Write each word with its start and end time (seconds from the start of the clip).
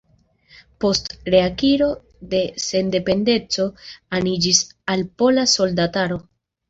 Post 0.83 1.09
reakiro 1.33 1.89
de 2.33 2.41
sendependeco 2.63 3.67
aniĝis 4.21 4.63
al 4.95 5.05
Pola 5.23 5.45
Soldataro. 5.57 6.19